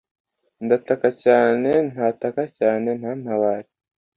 ndataka 0.65 1.07
cyane 1.23 1.69
ntataka 1.91 2.43
cyane 2.57 2.89
nantabare 2.99 3.69